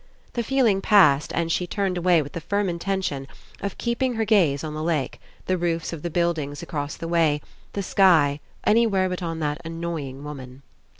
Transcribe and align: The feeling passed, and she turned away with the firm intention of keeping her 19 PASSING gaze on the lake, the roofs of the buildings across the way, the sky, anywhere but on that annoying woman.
The 0.33 0.41
feeling 0.41 0.81
passed, 0.81 1.31
and 1.35 1.51
she 1.51 1.67
turned 1.67 1.95
away 1.95 2.23
with 2.23 2.31
the 2.31 2.41
firm 2.41 2.69
intention 2.69 3.27
of 3.61 3.77
keeping 3.77 4.13
her 4.13 4.21
19 4.21 4.25
PASSING 4.25 4.51
gaze 4.51 4.63
on 4.63 4.73
the 4.73 4.81
lake, 4.81 5.21
the 5.45 5.59
roofs 5.59 5.93
of 5.93 6.01
the 6.01 6.09
buildings 6.09 6.63
across 6.63 6.97
the 6.97 7.07
way, 7.07 7.39
the 7.73 7.83
sky, 7.83 8.39
anywhere 8.63 9.07
but 9.09 9.21
on 9.21 9.37
that 9.41 9.61
annoying 9.63 10.23
woman. 10.23 10.63